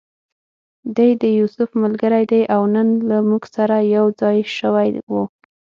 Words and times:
دی 0.95 1.09
د 1.21 1.23
یوسف 1.39 1.69
ملګری 1.83 2.23
دی 2.31 2.41
او 2.55 2.61
نن 2.73 2.89
له 3.09 3.17
موږ 3.29 3.43
سره 3.55 3.75
یو 3.95 4.05
ځای 4.21 4.37
شوی 4.57 4.89
و. 5.11 5.13